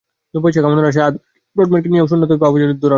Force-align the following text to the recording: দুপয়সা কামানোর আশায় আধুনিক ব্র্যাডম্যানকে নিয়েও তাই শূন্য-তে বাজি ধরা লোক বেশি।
দুপয়সা 0.33 0.63
কামানোর 0.63 0.89
আশায় 0.91 1.05
আধুনিক 1.07 1.23
ব্র্যাডম্যানকে 1.55 1.89
নিয়েও 1.91 2.05
তাই 2.05 2.11
শূন্য-তে 2.11 2.33
বাজি 2.41 2.57
ধরা 2.59 2.67
লোক 2.69 2.73
বেশি। 2.81 2.89